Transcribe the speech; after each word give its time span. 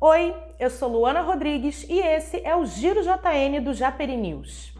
Oi, 0.00 0.32
eu 0.60 0.70
sou 0.70 0.88
Luana 0.88 1.22
Rodrigues 1.22 1.84
e 1.88 1.98
esse 1.98 2.40
é 2.44 2.54
o 2.54 2.64
Giro 2.64 3.02
JN 3.02 3.60
do 3.60 3.74
Japeri 3.74 4.16
News. 4.16 4.72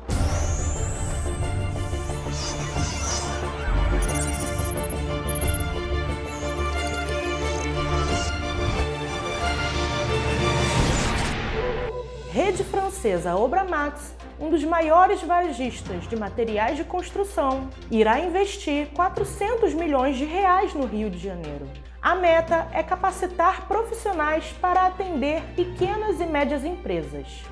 Rede 12.30 12.62
francesa 12.62 13.34
Obramax, 13.34 14.14
um 14.38 14.48
dos 14.50 14.62
maiores 14.62 15.20
varejistas 15.20 16.06
de 16.06 16.14
materiais 16.14 16.76
de 16.76 16.84
construção, 16.84 17.68
irá 17.90 18.20
investir 18.20 18.86
400 18.94 19.74
milhões 19.74 20.16
de 20.16 20.24
reais 20.24 20.72
no 20.74 20.86
Rio 20.86 21.10
de 21.10 21.18
Janeiro. 21.18 21.66
A 22.00 22.14
meta 22.14 22.68
é 22.72 22.80
capacitar 22.80 23.66
profissionais 23.66 24.54
para 24.60 24.86
atender 24.86 25.42
pequenas 25.56 26.20
e 26.20 26.26
médias 26.26 26.64
empresas. 26.64 27.42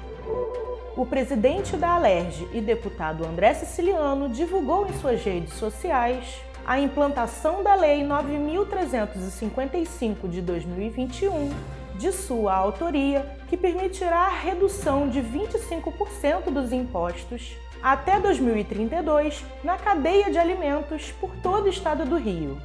O 0.96 1.04
presidente 1.04 1.77
da 1.77 1.88
Alerj 1.91 2.46
e 2.52 2.60
deputado 2.60 3.27
André 3.27 3.54
Siciliano 3.54 4.28
divulgou 4.28 4.87
em 4.87 4.92
suas 4.95 5.24
redes 5.24 5.54
sociais 5.54 6.40
a 6.64 6.78
implantação 6.78 7.64
da 7.64 7.74
Lei 7.74 8.04
9.355 8.04 10.28
de 10.28 10.40
2021, 10.40 11.51
de 11.96 12.12
sua 12.12 12.54
autoria, 12.54 13.28
que 13.48 13.56
permitirá 13.56 14.26
a 14.26 14.38
redução 14.38 15.09
de 15.09 15.20
25% 15.20 16.52
dos 16.52 16.73
impostos 16.73 17.56
até 17.82 18.20
2032 18.20 19.45
na 19.65 19.76
cadeia 19.76 20.30
de 20.30 20.38
alimentos 20.38 21.10
por 21.20 21.34
todo 21.42 21.66
o 21.66 21.68
estado 21.68 22.04
do 22.04 22.16
Rio 22.16 22.56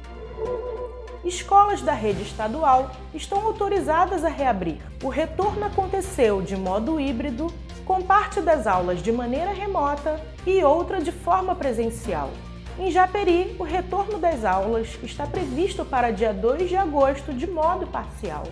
escolas 1.24 1.80
da 1.82 1.92
rede 1.92 2.22
estadual 2.22 2.90
estão 3.14 3.40
autorizadas 3.46 4.24
a 4.24 4.28
reabrir. 4.28 4.78
O 5.02 5.08
retorno 5.08 5.64
aconteceu 5.64 6.42
de 6.42 6.56
modo 6.56 6.98
híbrido, 6.98 7.52
com 7.84 8.02
parte 8.02 8.40
das 8.40 8.66
aulas 8.66 9.02
de 9.02 9.12
maneira 9.12 9.52
remota 9.52 10.20
e 10.46 10.62
outra 10.64 11.00
de 11.00 11.12
forma 11.12 11.54
presencial. 11.54 12.30
Em 12.78 12.90
Japeri, 12.90 13.54
o 13.58 13.62
retorno 13.62 14.18
das 14.18 14.44
aulas 14.44 14.98
está 15.02 15.26
previsto 15.26 15.84
para 15.84 16.10
dia 16.10 16.32
2 16.32 16.68
de 16.68 16.76
agosto 16.76 17.32
de 17.32 17.46
modo 17.46 17.86
parcial. 17.86 18.44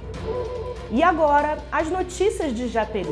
E 0.91 1.03
agora, 1.03 1.59
as 1.73 1.89
notícias 1.89 2.55
de 2.55 2.69
Japeri. 2.69 3.09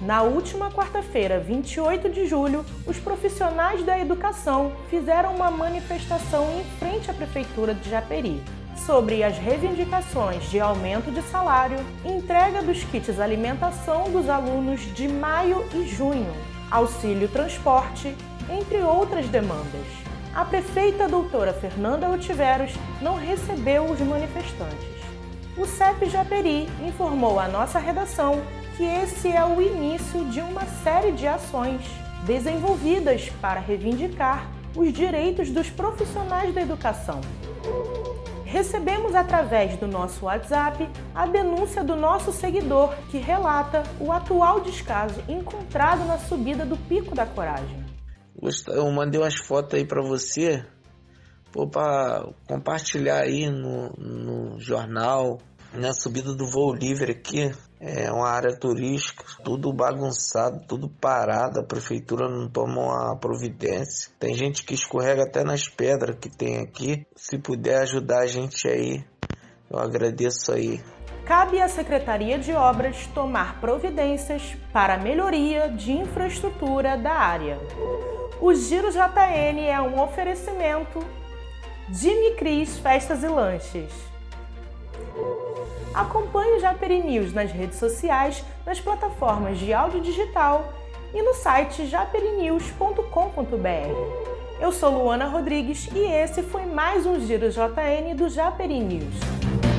Na 0.00 0.22
última 0.22 0.70
quarta-feira, 0.70 1.38
28 1.38 2.08
de 2.08 2.26
julho, 2.26 2.64
os 2.86 2.98
profissionais 2.98 3.84
da 3.84 4.00
educação 4.00 4.72
fizeram 4.88 5.36
uma 5.36 5.50
manifestação 5.50 6.48
em 6.58 6.64
frente 6.78 7.10
à 7.10 7.14
Prefeitura 7.14 7.74
de 7.74 7.88
Japeri 7.88 8.42
sobre 8.86 9.22
as 9.22 9.38
reivindicações 9.38 10.44
de 10.50 10.58
aumento 10.58 11.10
de 11.10 11.22
salário, 11.22 11.78
entrega 12.04 12.62
dos 12.62 12.82
kits 12.84 13.20
alimentação 13.20 14.10
dos 14.10 14.28
alunos 14.28 14.80
de 14.94 15.06
maio 15.08 15.64
e 15.74 15.86
junho, 15.86 16.32
auxílio 16.70 17.28
transporte, 17.28 18.14
entre 18.50 18.78
outras 18.82 19.28
demandas. 19.28 19.86
A 20.34 20.44
prefeita 20.44 21.08
doutora 21.08 21.52
Fernanda 21.52 22.08
Otiveros 22.08 22.72
não 23.00 23.14
recebeu 23.14 23.84
os 23.84 24.00
manifestantes. 24.00 25.02
O 25.56 25.66
CEP 25.66 26.08
Japeri 26.08 26.68
informou 26.84 27.38
à 27.38 27.46
nossa 27.46 27.78
redação 27.78 28.42
que 28.76 28.84
esse 28.84 29.30
é 29.30 29.44
o 29.44 29.60
início 29.60 30.24
de 30.26 30.40
uma 30.40 30.64
série 30.82 31.12
de 31.12 31.26
ações 31.26 31.82
desenvolvidas 32.24 33.28
para 33.40 33.60
reivindicar 33.60 34.48
os 34.74 34.90
direitos 34.92 35.50
dos 35.50 35.68
profissionais 35.68 36.54
da 36.54 36.62
educação 36.62 37.20
recebemos 38.52 39.14
através 39.14 39.78
do 39.78 39.88
nosso 39.88 40.26
WhatsApp 40.26 40.86
a 41.14 41.24
denúncia 41.24 41.82
do 41.82 41.96
nosso 41.96 42.30
seguidor 42.30 42.94
que 43.10 43.16
relata 43.16 43.82
o 43.98 44.12
atual 44.12 44.60
descaso 44.60 45.24
encontrado 45.26 46.04
na 46.04 46.18
subida 46.18 46.66
do 46.66 46.76
Pico 46.76 47.14
da 47.14 47.24
Coragem. 47.24 47.82
Eu 48.68 48.90
mandei 48.92 49.18
umas 49.18 49.36
fotos 49.36 49.74
aí 49.74 49.86
para 49.86 50.02
você, 50.02 50.62
para 51.72 52.28
compartilhar 52.46 53.22
aí 53.22 53.48
no, 53.48 53.88
no 53.96 54.60
jornal, 54.60 55.38
na 55.74 55.92
subida 55.92 56.34
do 56.34 56.46
voo 56.46 56.74
livre 56.74 57.12
aqui. 57.12 57.52
É 57.80 58.12
uma 58.12 58.28
área 58.28 58.56
turística, 58.56 59.24
tudo 59.42 59.72
bagunçado, 59.72 60.64
tudo 60.68 60.88
parado, 60.88 61.58
a 61.58 61.64
prefeitura 61.64 62.28
não 62.28 62.48
toma 62.48 62.80
uma 62.80 63.16
providência. 63.16 64.08
Tem 64.20 64.34
gente 64.34 64.64
que 64.64 64.74
escorrega 64.74 65.24
até 65.24 65.42
nas 65.42 65.68
pedras 65.68 66.16
que 66.20 66.28
tem 66.28 66.60
aqui. 66.60 67.04
Se 67.16 67.38
puder 67.38 67.82
ajudar 67.82 68.20
a 68.20 68.26
gente 68.26 68.68
aí, 68.68 69.04
eu 69.68 69.80
agradeço 69.80 70.52
aí. 70.52 70.80
Cabe 71.24 71.60
à 71.60 71.68
Secretaria 71.68 72.38
de 72.38 72.52
Obras 72.52 73.06
tomar 73.08 73.60
providências 73.60 74.56
para 74.72 74.94
a 74.94 74.98
melhoria 74.98 75.68
de 75.68 75.92
infraestrutura 75.92 76.96
da 76.96 77.12
área. 77.12 77.58
O 78.40 78.54
Giro 78.54 78.90
JN 78.90 79.60
é 79.66 79.80
um 79.80 80.00
oferecimento 80.00 80.98
Jimmy 81.90 82.36
Cris 82.36 82.78
Festas 82.78 83.22
e 83.22 83.28
Lanches. 83.28 83.92
Acompanhe 85.94 86.56
o 86.56 86.60
Japeri 86.60 87.02
News 87.02 87.34
nas 87.34 87.52
redes 87.52 87.78
sociais, 87.78 88.42
nas 88.64 88.80
plataformas 88.80 89.58
de 89.58 89.74
áudio 89.74 90.00
digital 90.00 90.72
e 91.12 91.22
no 91.22 91.34
site 91.34 91.86
japerinews.com.br. 91.86 94.58
Eu 94.58 94.72
sou 94.72 94.90
Luana 94.90 95.26
Rodrigues 95.26 95.90
e 95.94 95.98
esse 95.98 96.42
foi 96.42 96.64
mais 96.64 97.04
um 97.04 97.20
Giro 97.20 97.50
JN 97.50 98.14
do 98.16 98.30
Japeri 98.30 98.80
News. 98.80 99.71